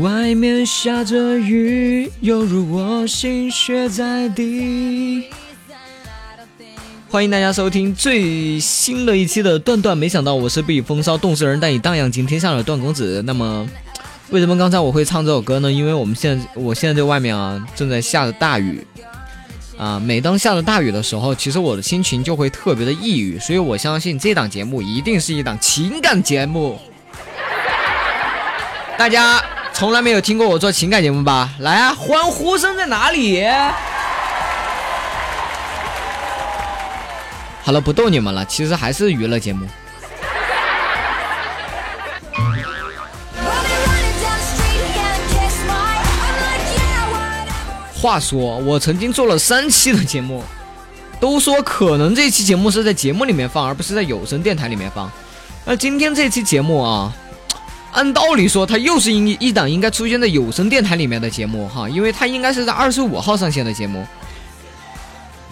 [0.00, 5.28] 外面下着雨，犹如我心血在滴。
[7.10, 13.20] 欢迎大家收听最新的一期的《段段没想到》，我是避雨风骚动世人，但以荡漾惊天下的段公子。
[13.26, 13.68] 那么，
[14.30, 15.72] 为什么刚才我会唱这首歌呢？
[15.72, 18.86] 因为我们现在，我现在在外面啊，正在下着大雨
[19.76, 19.98] 啊。
[19.98, 26.78] 每当下着大雨的时候，其实我的心情就会特别的抑郁，所以我相信这档节目一定是一档情感节目。
[28.96, 31.50] 大家从来没有听过我做情感节目吧？
[31.58, 33.44] 来啊，欢呼声在哪里？
[37.64, 39.66] 好了，不逗你们了，其实还是娱乐节目。
[48.00, 50.42] 话说，我曾经做了三期的节目，
[51.20, 55.10] 都说可能这期节目是在节目里面放，而不是在有声电台里面放。
[55.66, 57.12] 那今天这期节目啊，
[57.92, 64.06] 按道理说它又是一一档应该出现在有声电台里面的节目哈，因为它应该是在二十五号上线的节目，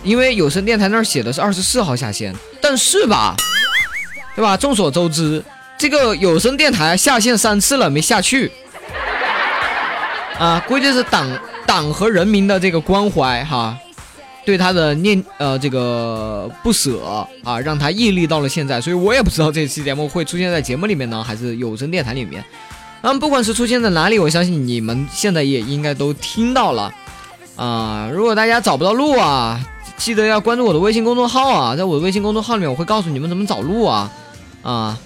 [0.02, 3.36] 因为有声电台那儿写的是二十四号下线，但是吧，
[4.34, 4.56] 对吧？
[4.56, 5.44] 众所周知，
[5.76, 8.50] 这个有声电台下线三次了没下去。
[10.38, 11.28] 啊，估计是党
[11.68, 13.76] 党和人民的这个关怀哈，
[14.46, 18.80] 对他的念呃这个不舍啊，让他屹立到了现在。
[18.80, 22.42] 所以我也不知道这期节目会出现在节目里面呢，还是有声电台里面。
[23.02, 26.90] 那嗯，不管是出现在哪里，我相信你们现在也应该都听到了
[27.54, 28.08] 啊。
[28.10, 29.60] 如果大家找不到路啊，
[29.98, 34.10] 记得要关注我的微信公众号啊，在我的微信公众号里面，我会告诉你们怎么找路啊
[34.62, 34.98] 啊。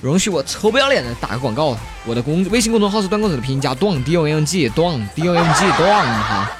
[0.00, 6.50] 容许我臭不要脸的打个广告，我的公微信公众号是段公子的拼音加段 D O N G 段 D O N G 哈。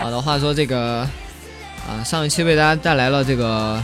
[0.00, 1.06] 好的，话说这个
[1.86, 3.82] 啊，上一期为大家带来了这个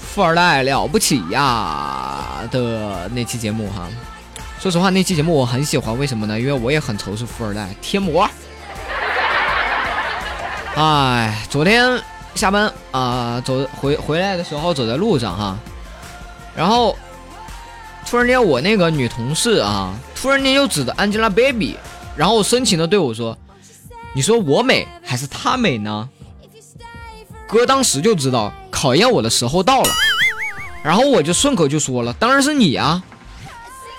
[0.00, 3.88] 富二代了不起呀的那期节目哈。
[4.60, 6.38] 说实话，那期节目我很喜欢，为什么呢？
[6.38, 8.30] 因为我也很仇视富二代贴膜。
[10.76, 12.00] 哎，昨天
[12.36, 15.58] 下班啊、走回回来的时候走在路上哈，
[16.54, 16.96] 然后
[18.08, 21.76] 突然间我那个女同事啊，突然间又指着 Angelababy，
[22.16, 23.36] 然后深情的对我说
[24.14, 26.08] ：“你说我美还是她美呢？”
[27.48, 29.90] 哥当时就知道考验我的时候到了，
[30.82, 33.02] 然后我就顺口就说了：“当然是你啊！”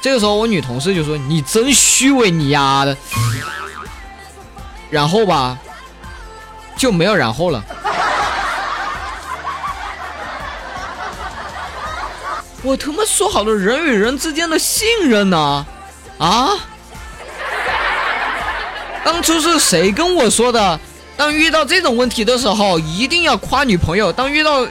[0.02, 2.97] 这个时候我女同事就说：“你真虚伪，你丫的！”
[4.91, 5.58] 然后吧，
[6.75, 7.64] 就没有然后了。
[12.63, 15.66] 我他妈说好的人与人之间的信任呢？
[16.18, 16.51] 啊？
[19.03, 20.79] 当初是谁跟我说的？
[21.18, 24.66] 当遇到这种问题的时候，一定要夸女朋友；当遇到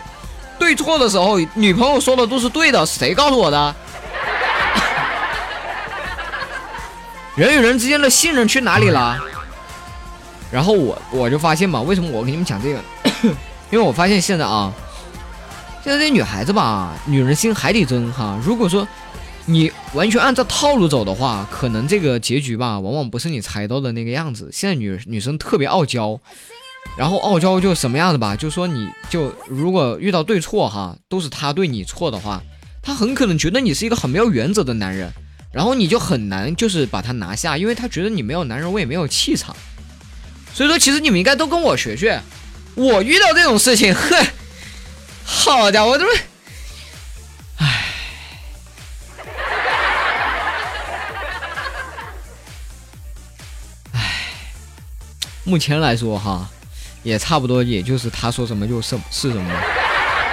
[0.59, 2.85] 对错的时候，女朋友说的都是对的。
[2.87, 3.75] 谁告诉我的？
[7.37, 9.19] 人与人之间的信任去哪里了？
[10.51, 12.81] 然后我我就发现嘛，为什么我给你们讲这个？
[13.71, 14.73] 因为我发现现在啊，
[15.85, 18.41] 现在这女孩子吧，女人心海底针哈。
[18.45, 18.87] 如果说
[19.47, 24.49] 你完全按照套路走的话，可能这个结局吧，往往不是你猜到的那个样子。
[24.53, 26.21] 现在女女生特别傲娇，
[26.97, 32.41] 然后傲娇就什么样子吧，就说你就如果遇到对错哈，都是她对你错的话，
[32.81, 35.13] 她很可能觉得你是一个很没有原则的男人，
[35.53, 39.57] 然后你就很难就是把她拿下，因为她觉得你没有男人味，没有气场。
[40.55, 42.21] 所以说，其实你们应该都跟我学学。
[42.77, 44.27] 我遇到这种事情，哼，
[45.25, 46.13] 好家伙，这不，
[47.59, 47.85] 唉，
[53.93, 54.01] 唉，
[55.45, 56.49] 目前来说哈，
[57.03, 59.51] 也差不多，也就是他说什么就是是什么。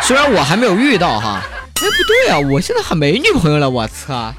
[0.01, 4.33] 虽然我还没有遇到哈，哎，不对啊，我现在还没女朋友了，我操！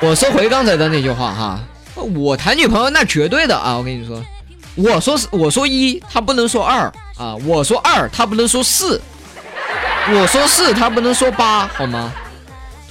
[0.00, 1.60] 我说回刚才的那句话哈，
[1.94, 4.22] 我谈女朋友那绝对的啊，我跟你说。
[4.74, 6.90] 我说是我说一，他不能说二
[7.22, 8.98] 啊；我说二，他不能说四；
[10.12, 12.12] 我说四，他不能说八，好吗？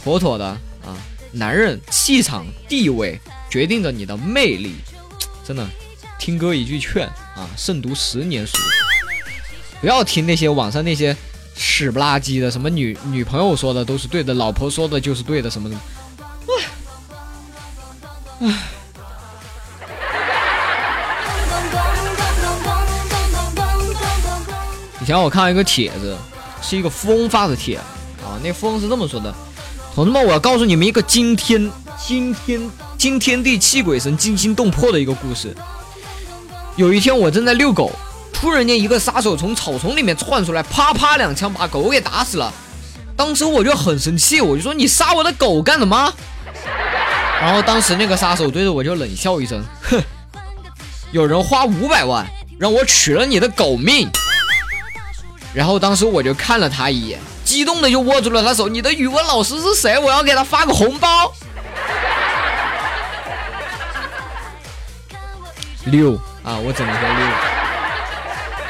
[0.01, 0.95] 妥妥的啊！
[1.33, 3.19] 男人气场、地位
[3.49, 4.75] 决定着你的魅力，
[5.45, 5.67] 真的。
[6.17, 7.05] 听哥一句劝
[7.35, 8.57] 啊，胜读十年书。
[9.81, 11.17] 不要听那些网上那些
[11.55, 15.81] 屎不拉几的，什么女女朋友说的都是对的，老婆说的就是对的，什么什么。
[18.41, 18.55] 唉。
[25.01, 26.15] 以前我看到一个帖子，
[26.61, 27.75] 是一个富翁发的帖
[28.23, 29.33] 啊，那富翁是这么说的：
[29.95, 35.55] 同志们，我要告诉你们一个惊天惊天惊天地泣鬼神、惊心动魄的一个故事。
[36.75, 37.91] 有一天我正在遛狗，
[38.31, 42.53] 突然间一个杀手从草丛里面窜出来，啪啪两枪把狗给打死了。
[43.15, 46.13] 当时我就很生气，我就说你杀我的狗干什么？
[47.41, 49.99] 然后当时那个杀手对着我就冷笑一声，哼，
[51.11, 52.23] 有人花五百万
[52.59, 54.07] 让我取了你的狗命。
[55.53, 58.67] 然后当时我就看了他一眼，激动的就握住了他手。
[58.67, 59.99] 你的语文老师是谁？
[59.99, 61.31] 我要给他发个红包。
[65.85, 66.13] 六
[66.43, 67.27] 啊，我只能说六。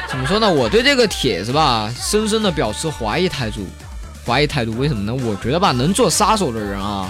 [0.08, 0.50] 怎么说呢？
[0.50, 3.66] 我对这个帖子吧，深深的表示怀疑态度。
[4.26, 5.24] 怀疑态度，为什么呢？
[5.24, 7.08] 我觉得吧，能做杀手的人啊，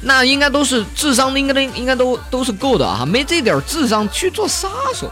[0.00, 5.10] 那应该都是智商应该都应该都都是够的啊，没这点智商去做杀手，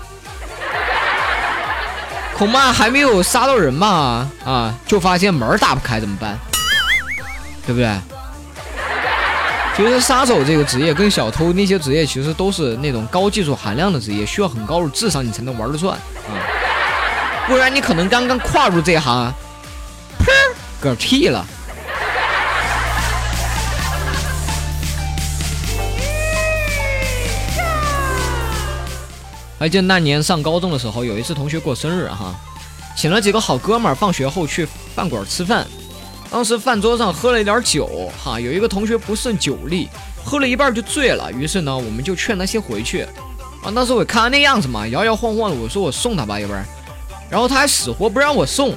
[2.39, 6.39] 恐怕还没有杀到人吧啊，就发现门打不开怎么办？
[7.67, 7.91] 对不对？
[9.77, 15.95] 其实杀手这个职业跟小偷那些职业其实都是那种高技术含量的职业，需要很高的智商你才能玩得转
[16.29, 16.31] 啊，
[17.47, 19.33] 不然你可能刚刚跨入这行，
[20.21, 21.45] 砰，嗝屁了。
[29.59, 32.35] 还记得那年上高中的时候，有一次同学过生日哈，
[32.97, 35.67] 请了几个好哥们儿，放学后去饭馆吃饭。
[36.31, 39.89] 当时饭桌上喝了一点酒哈，有一个同学不胜酒力，
[40.25, 41.33] 喝了一半就醉了。
[41.33, 43.03] 于是呢，我们就劝他先回去。
[43.63, 46.65] 啊，当时我看他那样子嘛，摇摇晃晃的，我说我送他吧，要不然，
[47.29, 48.75] 然后他还死活不让我送。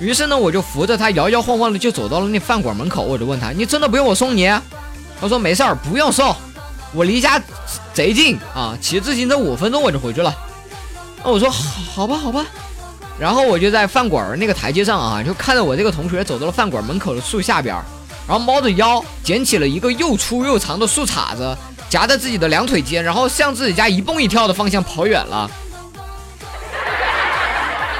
[0.00, 4.46] 于是呢，我就扶着他摇摇晃晃的就走到了那饭馆门口，我就问他：“你真的不用我送你？”
[5.20, 6.34] 他说：“没事儿，不用送，
[6.92, 7.40] 我离家
[7.94, 10.34] 贼近啊，骑自行车五分钟我就回去了。”
[11.24, 12.44] 那我说：“好吧，好吧。”
[13.18, 17.74] 然后我就在饭馆那个台阶上啊，就看着我这个同学走到了饭馆门口的树下边，
[18.26, 21.56] 然后猫着腰捡起了一个又粗又长的树杈子，
[21.88, 25.48] 夹在自己的两腿间，然后向自己家一蹦一跳的方向跑远了。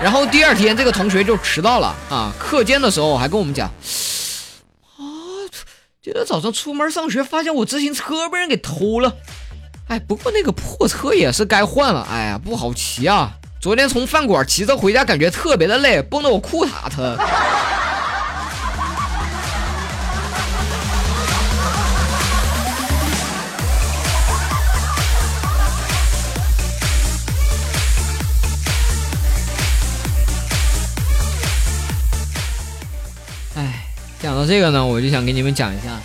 [0.03, 5.01] 然后第二天这个同学就迟到了啊，课间的时候还跟我们讲，啊，
[6.03, 9.15] 今天早上出门上学发现我自行车被人给偷了，
[9.87, 13.35] 哎，不过那个破车也是该换了，哎呀，不好骑啊。
[13.61, 17.17] 昨天从饭馆骑车回家，感觉特别的累，蹦得我裤衩疼。
[33.55, 33.85] 哎，
[34.21, 36.01] 讲到这个呢，我就想给你们讲一下，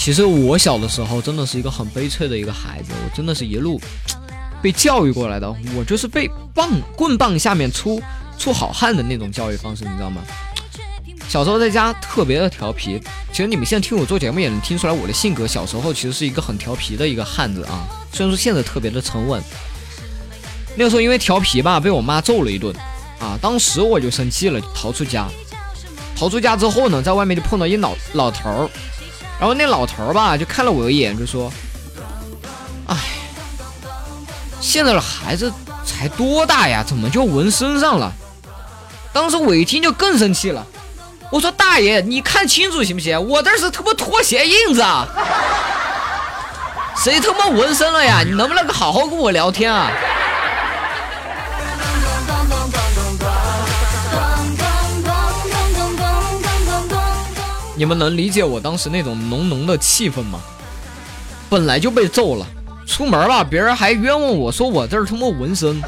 [0.00, 3.78] 其实我小的时候真的是一个很悲催的一个孩子，我真的是一路。
[4.62, 8.00] 被教育过来的，我就是被棒棍棒下面出
[8.38, 10.22] 出好汉的那种教育方式，你知道吗？
[11.28, 12.98] 小时候在家特别的调皮，
[13.30, 15.46] 其实你们现在听我做节目也能听出来我的性格。
[15.46, 19.42] 小时候其实是一个很调皮的一个汉子啊，虽然说现在特别的沉稳。
[20.76, 22.74] 那个时候因为调皮吧，被我妈揍了一顿
[23.18, 25.28] 啊，当时我就生气了，逃出家。
[26.16, 28.70] 逃出家之后呢，在外面就碰到一老老头儿，
[29.40, 31.50] 然后那老头吧就看了我一眼，就说
[32.86, 32.96] ：“哎。”
[34.60, 35.50] 现在的孩子
[35.86, 36.84] 才多大呀？
[36.86, 38.12] 怎么就纹身上了？
[39.10, 40.64] 当时我一听就更生气了。
[41.30, 43.18] 我说：“大爷，你看清楚行不行？
[43.26, 45.06] 我这是他妈拖鞋印子啊！
[46.94, 48.22] 谁他妈纹身了呀？
[48.22, 49.90] 你能不能好好跟我聊天啊？”
[57.80, 60.38] 你们能理解我当时那种浓浓的气氛吗？
[61.48, 62.46] 本来就被揍了。
[62.86, 65.80] 出门吧，别人还冤枉我说我这儿他妈纹身。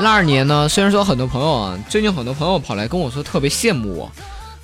[0.00, 4.12] 那二年呢，虽然说很多朋友啊，最近很多朋友跑来跟我说特别羡慕我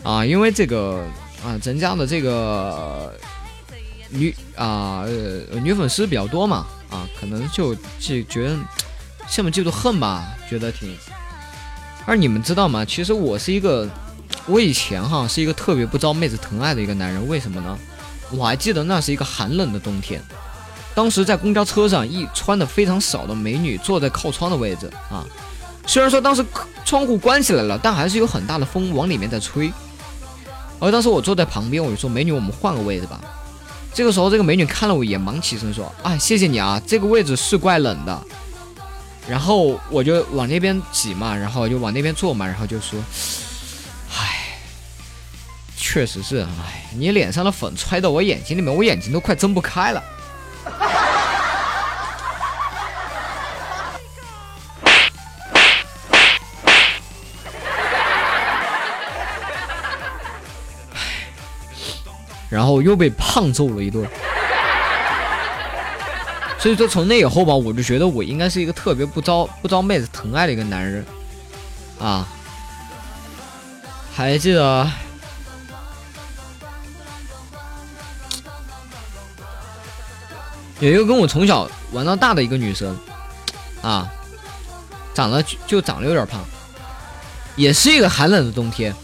[0.02, 1.00] 啊，因为这个
[1.46, 3.12] 啊，咱家的这个
[4.08, 5.04] 女啊
[5.62, 8.56] 女粉丝比较多嘛啊，可能就就觉得
[9.28, 10.96] 羡慕嫉妒恨吧，觉得挺。
[12.06, 12.84] 而你们知道吗？
[12.84, 13.88] 其实我是一个，
[14.46, 17.26] 我以前哈是一个特别不招妹子疼爱的一个男人。
[17.26, 17.76] 为什么呢？
[18.30, 20.22] 我还记得那是一个寒冷的冬天，
[20.94, 25.26] 当时在公交车上，一穿的非常少的美女坐在靠窗的位置啊。
[25.86, 26.44] 虽然说当时
[26.84, 29.72] 窗户关起来了，但还是有很大的风往里面在吹。
[30.80, 33.20] 而当时我坐在旁边，我就说：“美女，我们换个位置吧。”
[33.94, 38.26] 这个时候，这个美女看了我一眼，忙起身说：“哎，谢谢你啊，这个位置是怪冷的。”
[39.28, 42.98] 然后我就往那边挤嘛，然后就往那边坐嘛，然后就说
[44.12, 44.58] ：“唉，
[45.76, 50.02] 确实是，唉，你脸上的粉揣到我眼睛里面，我眼睛都快睁不开了。”
[62.54, 64.08] 然后又被胖揍了一顿。
[66.56, 71.04] 所以说从那以后吧，我就觉得我应该是一个特别不招不招妹子疼爱的一个男人
[72.00, 72.28] 啊。
[74.14, 74.88] 还记得
[80.78, 82.96] 有一个跟我从小玩到大的一个女生
[83.82, 84.08] 啊，
[85.12, 86.40] 长得就长得有点胖，
[87.56, 88.94] 也是一个寒冷的冬天。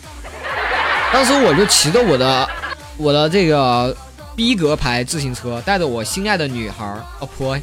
[1.12, 2.48] 当时我就骑着我的
[3.00, 3.96] 我的这个
[4.36, 7.62] 逼格牌自行车，带着我心爱的女孩儿，哦呸，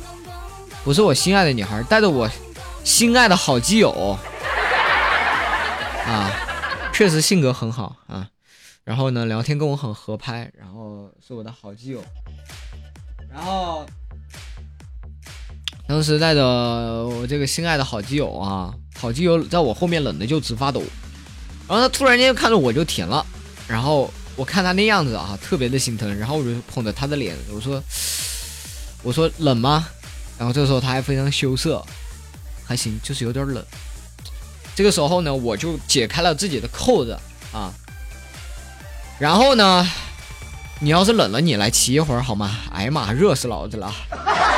[0.84, 2.27] 不是我心爱的女孩儿，带着我
[2.84, 4.17] 心爱的好基友
[6.08, 6.32] 啊，
[6.91, 8.27] 确实性格很好啊。
[8.84, 12.03] 然后呢，聊天跟我很合拍，然后是我的好基友。
[13.29, 13.86] 然后
[15.88, 16.44] 当时带着
[17.06, 20.82] 我这个心爱的好基友啊，好基友在我后面冷的就直发抖。
[21.67, 23.24] 然后他突然间看着我就停了，
[23.67, 27.84] 然后我看他那样子啊，特别的心疼，然后我就捧着他的脸，我说
[29.01, 29.88] ：“我说冷吗？”
[30.38, 31.84] 然后这时候他还非常羞涩，
[32.63, 33.65] 还行，就是有点冷。
[34.75, 37.17] 这个时候呢，我就解开了自己的扣子
[37.51, 37.74] 啊，
[39.17, 39.89] 然后呢，
[40.79, 42.56] 你要是冷了，你来骑一会儿好吗？
[42.72, 43.91] 哎呀妈，热死老子了！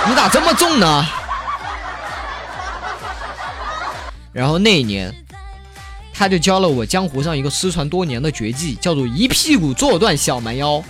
[0.09, 1.05] 你咋这么重呢？
[4.33, 5.15] 然后那一年。
[6.19, 10.83] 他就教了我江湖上一个失传多年的绝技，叫做一屁股坐断小蛮腰，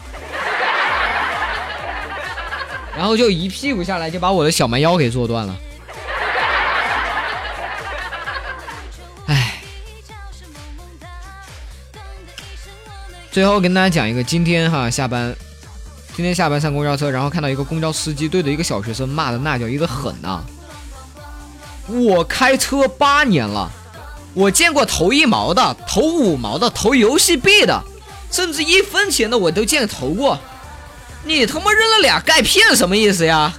[2.98, 5.56] 然后就一屁股下来就把我的小蛮腰给坐断了。
[9.28, 9.62] 哎，
[13.30, 15.36] 最后跟大家讲一个，今天哈下班，
[16.16, 20.42] 今天下班上公交车，然后看到一个公交司机对着一个小学生骂的那叫一个狠呐！
[21.88, 23.72] 我开车八年了。
[24.34, 27.84] 我见过投一毛的，投五毛的，投游戏币的，
[28.32, 30.40] 甚至一分钱的我都见投过。
[31.26, 33.54] 你他妈扔了俩钙片，什么意思呀？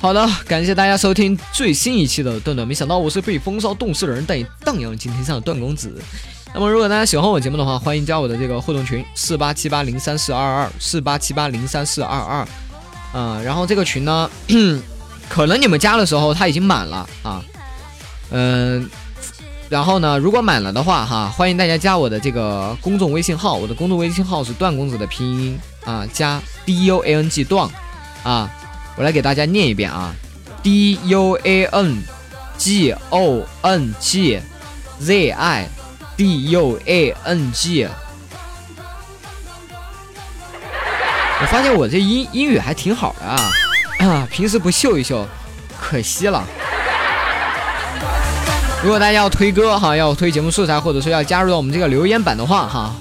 [0.00, 2.66] 好的，感谢大家收听最新一期的段段。
[2.66, 5.92] 没想到我是被风骚冻死的人，但也荡漾今天上的段公子。
[6.54, 12.48] 那么，如果大家喜欢我节目的话，欢迎加我的这个互动群四八七八零三四二二四八七八零三四二二，
[13.12, 14.28] 嗯，然后这个群呢，
[15.28, 17.44] 可能你们加的时候它已经满了啊，
[18.30, 18.88] 嗯，
[19.68, 27.68] 然后呢，如果满了的话哈，欢迎大家加我的这个公众微信号，我的公众微信号是段公子的拼音啊，加 D U A N G 段
[28.24, 28.50] 啊，
[28.96, 30.14] 我来给大家念一遍啊
[30.62, 32.02] ，D U A N
[32.56, 34.40] G O N G
[34.98, 35.68] Z I。
[36.18, 37.88] D U A N G，
[41.40, 43.38] 我发现我这英英语还挺好的啊，
[44.00, 45.24] 啊，平时不秀一秀，
[45.80, 46.44] 可惜了。
[48.82, 52.96] 如果大家要推歌哈，要推节目素材，或者说要加入到我们这个留言板的话哈，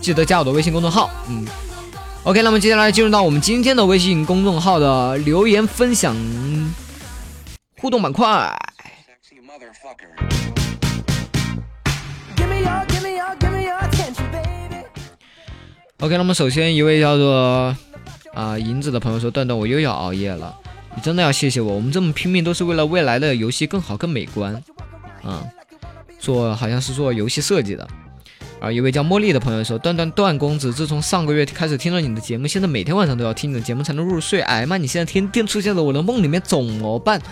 [0.00, 1.10] 记得加我的微信公众号。
[1.28, 1.46] 嗯
[2.22, 6.16] ，OK，那么接下来进入到我们今天的微信公众号的留言分享
[7.78, 8.50] 互动板块。
[16.02, 17.76] OK，那么首先一位叫做
[18.34, 20.52] 啊银子的朋友说：“段段，我又要熬夜了，
[20.96, 21.76] 你真的要谢谢我。
[21.76, 24.52] 我们这么拼命都是为了未来的游戏更好更美观，
[25.22, 25.46] 啊，
[26.18, 27.88] 做好像是做游戏设计的。”
[28.58, 34.40] 啊，一位叫茉莉的朋友说：“段段段公子，自从上个月开始听了你的节目，现在每天晚上都要听你的节目才能入睡。
[34.40, 37.22] 哎妈，你现在天天出现在我的梦里面，怎么办？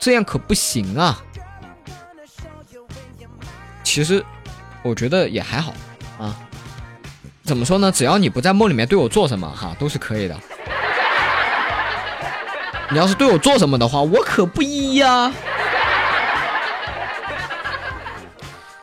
[0.00, 1.22] 这样可不行啊！
[3.84, 4.24] 其实
[4.82, 5.72] 我觉得也还好。”
[7.50, 7.90] 怎么说呢？
[7.90, 10.36] 只要你不在梦里面对我做什么，哈，都是可以的。
[12.90, 15.32] 你要是对我做什么的话，我可不依呀。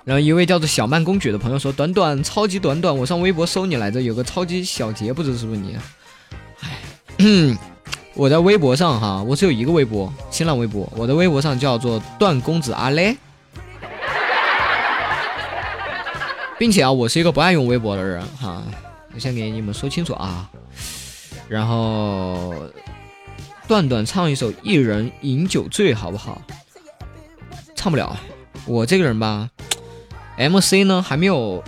[0.03, 5.77] 然后一位叫做小曼公举的朋友说：“短短超级短短，我上微博搜你来着，有个超级小杰，不知是不是你？”
[7.19, 7.57] 哎，
[8.15, 13.15] 我在微博上哈，我只有一个微博，新浪微博，我的微博上叫做段公子阿雷。
[16.57, 18.63] 并且啊，我是一个不爱用微博的人哈，
[19.13, 20.49] 我先给你们说清楚啊。
[21.47, 22.53] 然后，
[23.67, 26.41] 段段唱一首《一人饮酒醉》好不好？
[27.75, 28.17] 唱不了，
[28.65, 29.49] 我这个人吧
[30.37, 31.63] ，MC 呢还没有，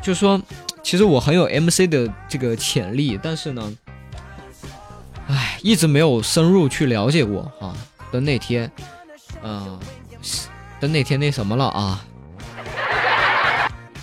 [0.00, 0.40] 就是说，
[0.82, 3.76] 其实我很有 MC 的这个潜力，但是呢，
[5.26, 7.76] 唉，一直没有深入去了解过啊。
[8.10, 8.70] 等哪天，
[9.42, 9.78] 嗯，
[10.80, 12.02] 等哪天那什么了啊？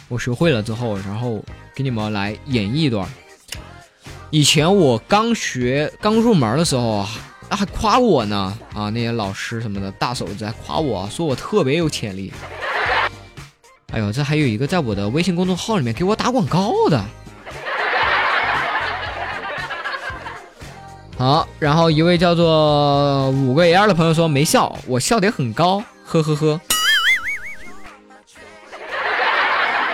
[0.08, 1.44] 我学会了之后，然后
[1.74, 3.08] 给你们来演绎一段。
[4.30, 7.10] 以前我刚学刚入门的时候啊，
[7.50, 12.34] 还夸我呢啊，那些老师什么的大手子还夸我说我特别有潜力。
[13.94, 17.04] 哎呦，这还有一个在我的微信公众号里面给我打广告的。
[21.18, 26.60] 好，然后一位叫做五个 L 的朋友说没笑，我笑点很高，呵呵呵。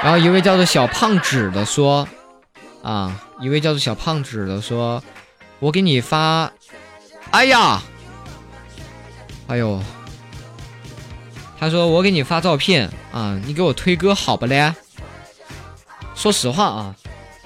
[0.03, 2.07] 然后一位叫做小胖纸的说，
[2.81, 5.03] 啊，一位叫做小胖纸的说，
[5.59, 6.51] 我给你发，
[7.29, 7.81] 哎呀，
[9.47, 9.79] 哎呦，
[11.59, 14.73] 他说我给你发照片啊，你给我推歌好不嘞？
[16.15, 16.95] 说实话啊，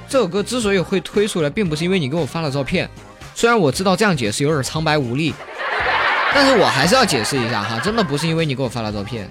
[0.07, 2.89] 这首歌之所以会推出来，并不是因为你给我发了照片。
[3.33, 5.33] 虽然我知道这样解释有点苍白无力，
[6.33, 9.29] 但是我还是要解释一下哈，真的不是因为你给我发了照片，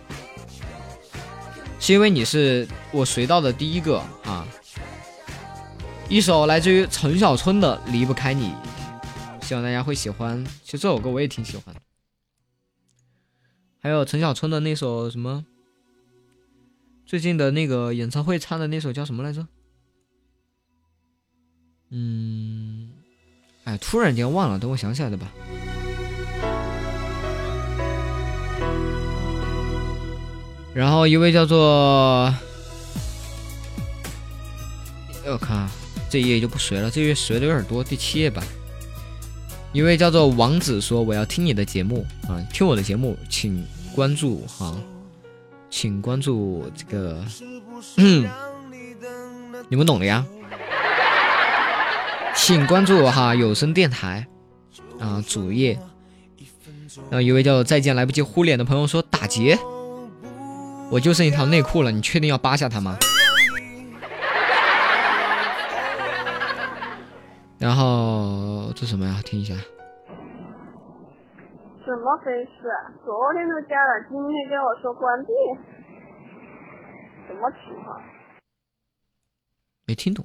[1.84, 4.48] 是因为你是我随到的第一个啊。
[6.08, 8.54] 一首来自于陈小春的《离不开你》，
[9.44, 10.42] 希望大家会喜欢。
[10.62, 11.76] 其实这首歌我也挺喜欢，
[13.80, 15.44] 还有陈小春的那首什么，
[17.04, 19.46] 最近的那个演唱会唱的那首叫什么来着？
[21.90, 22.92] 嗯。
[23.64, 25.30] 哎，突然间忘了，等我想起来的吧。
[30.74, 32.34] 然后一位叫做，
[35.24, 35.68] 我看
[36.10, 38.42] 这一页就不随了，这页随的有点多，第七页吧。
[39.72, 43.64] 一位叫做王子说：“我要听你的节目啊，听我的节目，请
[43.94, 44.76] 关注哈，
[45.70, 47.24] 请关注这个，
[49.68, 50.26] 你们懂的呀。”
[52.36, 54.26] 请关注我哈有声电台
[54.98, 55.78] 啊主页。
[57.10, 59.58] 然后一位叫再见来不及呼脸的朋友说打劫，
[60.94, 62.96] 我就剩一条内裤了，你确定要扒下它吗？
[67.58, 69.20] 然后这什么呀？
[69.24, 69.54] 听一下。
[71.84, 72.70] 怎么回事？
[73.04, 75.32] 昨天都加了，今天跟我说关闭，
[77.26, 78.00] 什么情况？
[79.86, 80.24] 没听懂。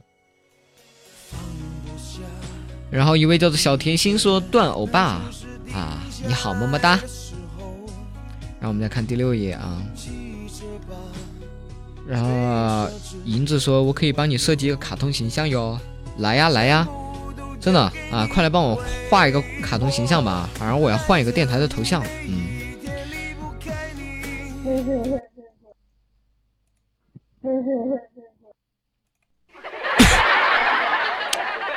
[2.92, 5.20] 然后一位叫做小甜心说：“段欧巴
[5.74, 7.00] 啊，你好，么么哒。”
[8.62, 9.82] 然后我们再看第六页啊。
[12.10, 12.90] 然后
[13.24, 15.80] 银子说：“我可以帮你设计一个卡通形象哟，
[16.18, 16.88] 来呀来呀，
[17.62, 17.80] 真的
[18.12, 20.50] 啊，快来帮我画一个卡通形象吧。
[20.56, 22.50] 反正我要换一个电台的头像，嗯。”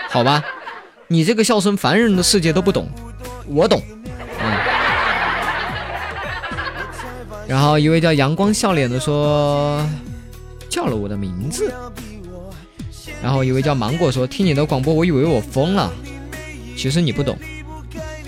[0.08, 0.42] 好吧。
[1.08, 2.88] 你这个笑声，凡人的世界都不懂，
[3.46, 3.82] 我懂。
[4.40, 4.56] 嗯。
[7.46, 9.86] 然后一位叫阳光笑脸的说，
[10.72, 11.70] 叫了我的名字。
[13.22, 15.92] 然后一位叫芒果说，听你的广播，我以为我疯了。
[16.74, 17.38] 其实你不懂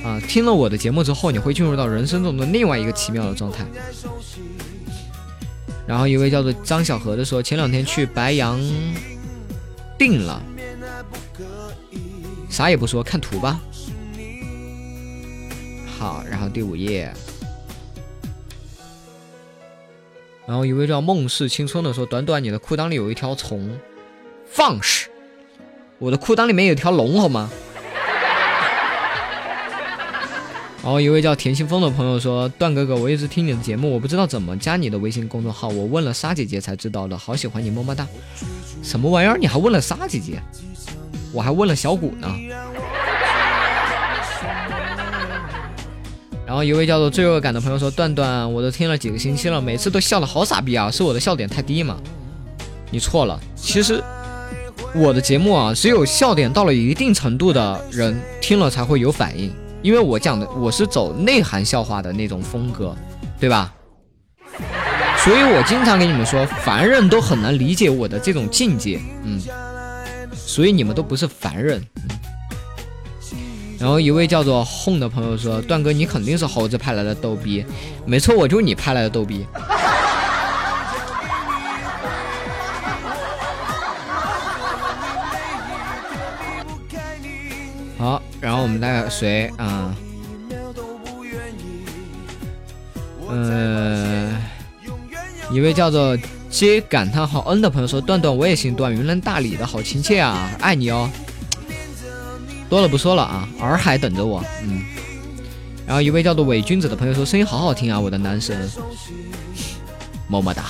[0.04, 3.64] 啊，听了我的节目之后，你会进入到人生中的另外一个奇妙的状态。
[5.86, 8.60] 然后一位叫做张小河的说，前两天去白羊
[9.96, 10.42] 定了。
[12.50, 13.58] 啥也不说，看图吧。
[15.98, 17.10] 好，然后第五页，
[20.46, 23.78] 然后一位叫梦似青春的说：“短短，你的裤裆里有一条虫，
[24.46, 25.08] 放肆！
[25.98, 27.48] 我的裤裆里面有条龙，好吗？”
[30.84, 38.06] 然后一位叫田心风的朋友说：“段哥哥，我一直听你的节目，我不知道怎么加你的微信公众号，我问了沙姐姐才知道的，好喜欢你，么么哒。”
[38.82, 39.38] 什么玩意儿？
[39.38, 40.42] 你还问了沙姐姐？
[41.32, 42.28] 我还问了小谷呢，
[46.54, 51.96] 然后一位叫做罪恶感的朋友说：“段段，我都听了几个星期了，每次都笑的好傻逼啊，是我的笑点太低吗？”
[52.92, 54.00] 你错了，其实
[54.94, 62.94] 我的节目啊，只有笑点到了一定程度的人听了才会有反应，因为我讲的我是走内涵笑话的那种风格，
[63.40, 63.74] 对吧？
[65.24, 69.42] 所以我经常跟你们说，凡人都很难理解我的这种境界，嗯。
[70.36, 71.84] 所以你们都不是凡人。
[73.84, 77.62] 然后一位叫做哄的朋友说：“段哥，你肯定是猴子派来的逗逼。”
[78.06, 79.46] 没错，我就是你派来的逗逼。
[87.98, 89.94] 好，然后我们再谁啊？
[93.28, 94.34] 嗯，
[95.50, 96.16] 一位叫做。
[96.48, 101.10] 接感叹号 N 的朋友说：“段段我也姓段，云南大理的好亲切啊，爱你哦。”
[102.74, 104.44] 多了不说了啊，洱海等着我。
[104.64, 104.82] 嗯。
[105.86, 108.68] 然后一位叫做伪君子的朋友说：“声音好好听啊，我的男神。”
[110.26, 110.64] 么么哒。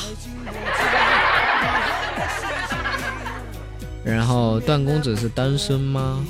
[4.04, 6.22] 然后段公子是单身吗？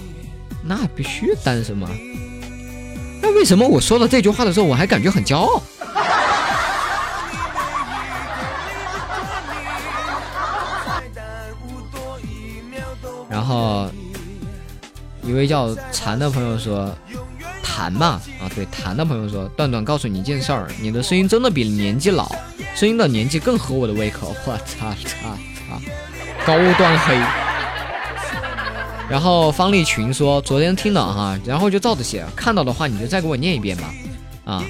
[0.62, 1.90] 那必须单身吗？
[3.20, 5.60] 那为什么我说了这句话的时候，我还感觉很骄傲？
[13.28, 13.90] 然后
[15.26, 16.94] 一位叫蝉的朋友说
[17.62, 22.30] ：“谭嘛啊，对，谭的朋友说，段段告诉你一件事儿，你的声音真的比年纪老，
[22.74, 24.34] 声音的年纪更合我的胃口。
[24.46, 25.36] 我操 操
[25.68, 25.80] 操，
[26.46, 27.18] 高端黑。”
[29.08, 33.94] 然后方立群说：“昨天听了哈，然后就照着写，看到的话你就再给我念一遍吧。”
[34.44, 34.62] 啊，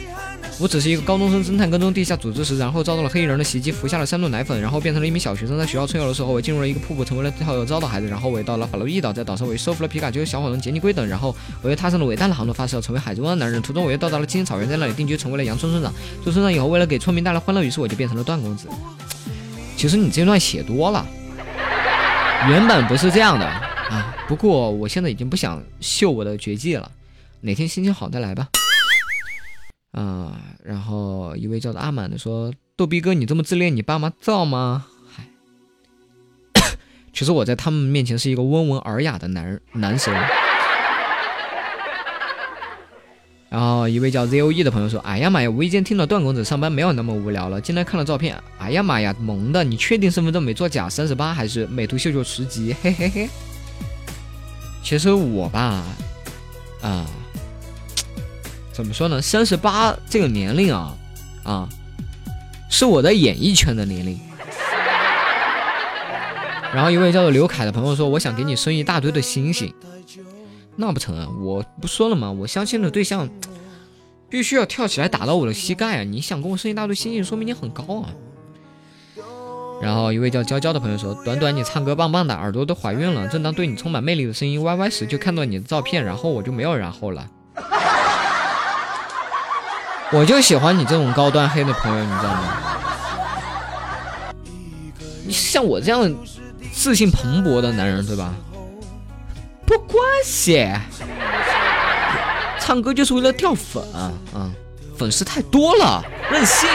[0.60, 5.58] 我只是一个高中生侦探跟踪地下组织时，然后遭到了黑衣人的袭击，服下了三顿奶粉，然后变成了一名小学生。
[5.58, 8.06] 在学校春游的时候，我进入了一个瀑布，成为了跳有招的孩子。
[8.06, 11.06] 然后我也到了法罗伊岛，在岛上我又收服了皮卡丘、小火龙、杰尼龟等。
[11.08, 13.60] 然后我又踏上了伟大的航路，发誓要成为海中央的男人。
[13.60, 15.92] 途中我又到达了青青草原，在那里定居，成为了羊村村长。
[16.22, 18.68] 做村长以后，为了给村民带来欢乐，于是我就变成了段公子。
[19.76, 21.04] 其实你这段写多了，
[22.48, 23.44] 原本不是这样的。
[23.44, 26.88] 啊，不过我现在已经不想秀我的绝技了，
[27.40, 28.48] 哪天心情好再来吧。
[29.94, 35.24] 啊，然后一位叫做阿满的说：“逗逼哥，你这么自恋，你爸妈造吗？”嗨，
[37.12, 40.12] 其实我在他们面前是一个温文尔雅的男男神。
[43.48, 49.62] 然后一位叫 ZOE 的朋友说：“哎呀妈呀，无意间听到段公子上班没有那么无聊了，进来看了照片，哎呀妈呀，萌的！
[49.62, 50.88] 你确定身份证没作假？
[50.90, 52.74] 三十八还是美图秀秀十级？
[52.82, 53.28] 嘿嘿嘿。”
[54.82, 55.84] 其实我吧，
[56.82, 57.06] 啊，
[58.74, 59.22] 怎么说呢？
[59.22, 60.96] 三十八这个年龄啊，
[61.44, 61.68] 啊，
[62.68, 64.18] 是我的演艺圈的年龄。
[66.74, 69.72] 然后一位叫做刘凯的朋友说：“我想给你生一大堆的星星。”
[70.74, 71.28] 那不成啊！
[71.40, 72.32] 我不说了吗？
[72.32, 73.30] 我相亲的对象
[74.28, 76.02] 必须要跳起来打到我的膝盖啊！
[76.02, 78.10] 你想跟我生一大堆星星，说明你很高啊。
[79.80, 83.28] 然后一位叫娇娇的朋友说：“短短，你唱歌棒棒的，耳朵都怀孕了。
[83.28, 87.30] 正当对你充满魅力的声音歪歪时，就看到你的照片，然后我就没有然后了。
[90.14, 92.40] 我就喜欢你这种高端黑的朋友，你知道吗？
[95.26, 96.08] 你像我这样
[96.72, 98.32] 自信蓬勃的男人，对吧？
[99.66, 100.70] 不关系，
[102.60, 103.82] 唱歌就是为了掉粉，
[104.36, 104.52] 嗯，
[104.96, 106.68] 粉丝太多了，任性。”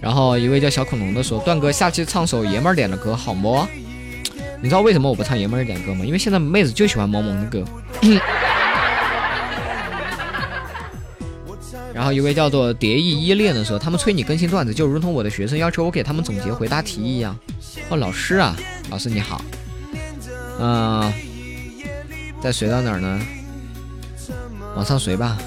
[0.00, 3.68] 然后一位叫小恐龙的说：“段哥，下期唱首爷们儿点的歌好么？
[4.62, 6.02] 你知道为什么我不唱爷们儿点歌吗？
[6.02, 7.62] 因为现在妹子就喜欢萌萌的歌。
[12.02, 17.38] 然后一位叫做蝶翼依恋的说：“他们催你更新段子，就如同我的学生要求我给他们总结回答题一样。”
[17.90, 18.56] 哦，老师啊，
[18.90, 19.40] 老师你好。
[20.58, 21.12] 嗯，
[22.42, 23.20] 再随到哪儿呢？
[24.74, 25.38] 往上随吧。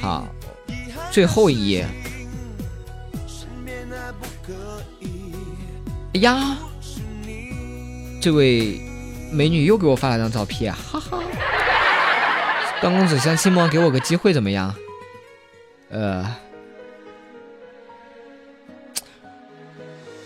[0.00, 0.28] 好，
[1.10, 1.84] 最后一页。
[6.12, 6.58] 哎呀，
[8.20, 8.80] 这位
[9.32, 10.93] 美女又给我发了张照片，哈
[12.80, 13.68] 段公子相信吗？
[13.70, 14.74] 给我个机会怎么样？
[15.90, 16.26] 呃，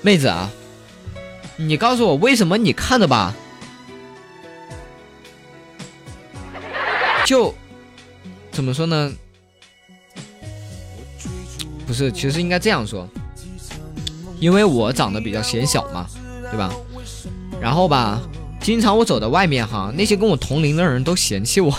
[0.03, 0.51] 妹子啊，
[1.57, 3.35] 你告诉我为什么你看着吧，
[7.25, 7.55] 就
[8.51, 9.13] 怎么说呢？
[11.87, 13.09] 不是，其实应该这样说，
[14.41, 16.07] 因为我长得比较显小嘛，
[16.51, 16.73] 对吧？
[17.61, 18.21] 然后吧，
[18.61, 21.73] 经常我走在外面哈，那些跟我同龄的人都嫌弃我，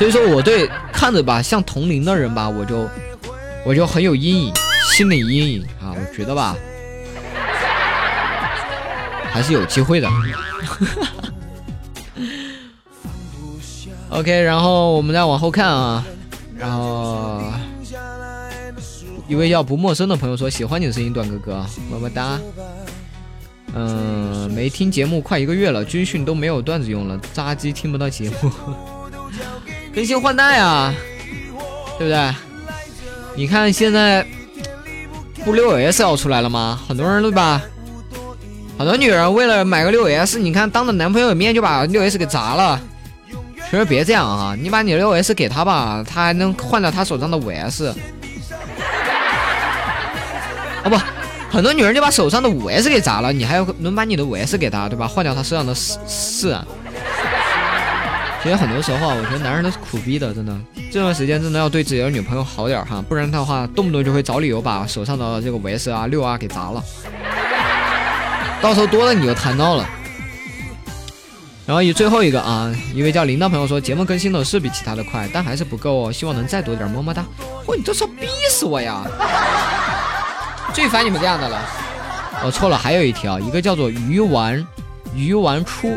[0.00, 2.88] 所以说我对看着吧像同龄的人吧，我就
[3.66, 4.54] 我就很有阴影，
[4.90, 6.56] 心理阴影啊，我觉得吧，
[9.30, 10.08] 还是有机会的。
[14.08, 16.02] OK，然后我们再往后看啊。
[16.56, 17.42] 然后，
[19.28, 22.40] 一位叫不陌生的朋友说：“喜欢你的声音，段哥哥，么么哒。”
[23.76, 28.50] 嗯，没听节目快一个月了，军训都没有段子用了，扎鸡听不到节目，
[29.94, 30.94] 更新换代啊，
[31.98, 32.34] 对不对？
[33.36, 34.26] 你看现在
[35.44, 36.80] 不六 S 要出来了吗？
[36.86, 37.62] 很多人对吧？
[38.78, 42.80] 很多女人为了买个六 S，你看当着男朋友的面就把六 S 给砸了。
[43.70, 44.56] 其实别这样啊！
[44.60, 47.86] 你把你六 S 给他吧，他还能换掉他手上的五 S。
[50.82, 50.98] 啊不，
[51.50, 55.06] 很多女人就把手上的五 S 给砸了，你还能把你的五 S 给他，对吧？
[55.06, 56.58] 换掉他身上的四四。
[58.42, 60.56] 其实很多时候啊，我觉得男人都是苦逼的，真的。
[60.90, 66.82] 这段时间真的要对自己的女朋友好点哈，不然的话动不动就会找理由把手上的这个五 S 啊、六啊给砸了，
[68.62, 69.86] 到时候多了你就摊到了。
[71.66, 77.24] 然后以最后一个啊，一位叫林的朋友说，节目更新的是比其他的快，但还是不够哦，希望能再多点，么么哒。
[77.66, 79.04] 嚯，你这是要逼死我呀！
[80.72, 81.62] 最烦你们这样的了。
[82.42, 84.66] 哦，错了，还有一条，一个叫做鱼丸
[85.14, 85.96] 鱼丸出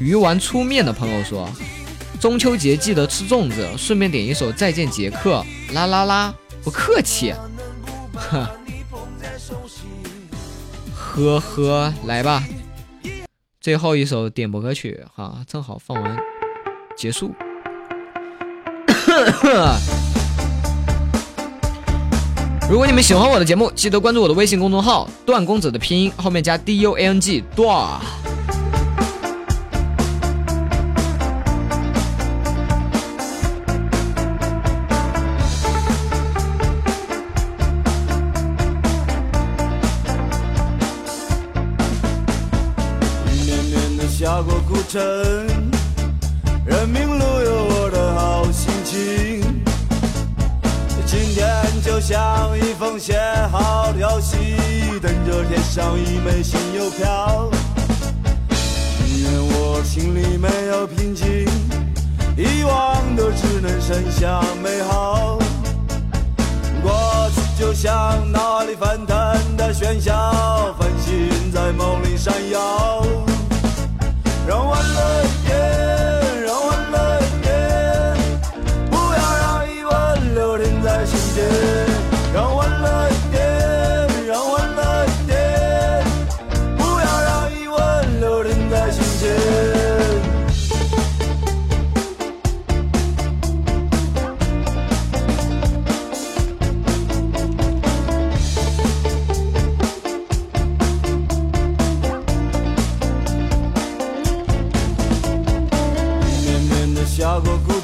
[0.00, 1.46] 鱼丸粗面的朋友说，
[2.18, 6.34] 中秋节记得吃粽子，顺便点一首《再见杰克》，啦啦啦，
[6.64, 7.34] 不客气，
[8.14, 8.48] 呵
[10.96, 12.42] 呵呵，来吧，
[13.60, 16.16] 最后一首点播歌曲哈，正好放完
[16.96, 17.34] 结束。
[22.70, 28.00] 如果你们喜欢我的节目，记得关注我的微信公众号“段公子”的拼音后面加 D U A N G 段。
[44.90, 45.00] 下过古城，
[46.66, 49.62] 人民路有我的好心情。
[51.06, 51.46] 今天
[51.84, 53.16] 就像一封写
[53.52, 54.36] 好的消息，
[55.00, 57.48] 等着贴上一枚新邮票。
[59.04, 61.46] 宁愿我心里没有平静，
[62.36, 65.38] 遗忘的只能剩下美好。
[66.82, 67.90] 过去就像
[68.32, 72.89] 脑海里翻腾的喧嚣，繁星在梦里闪耀。
[74.50, 75.39] 让欢乐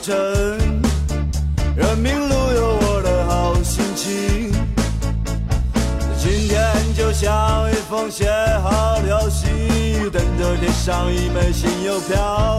[0.06, 0.14] 晨，
[1.74, 4.52] 人民路有我的好心情。
[6.16, 8.30] 今天就像一封写
[8.62, 9.48] 好的消息，
[10.12, 12.55] 等着贴上一枚新邮票。